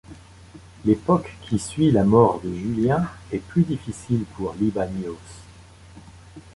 L'époque 0.83 1.31
qui 1.43 1.59
suit 1.59 1.91
la 1.91 2.03
mort 2.03 2.41
de 2.43 2.51
Julien, 2.51 3.07
est 3.31 3.37
plus 3.37 3.61
difficile 3.61 4.23
pour 4.35 4.55
Libanios. 4.55 5.19